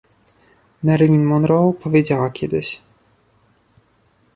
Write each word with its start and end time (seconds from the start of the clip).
Marilyn 0.83 1.23
Monroe 1.25 1.73
powiedziała 1.73 2.29
kiedyś 2.29 2.79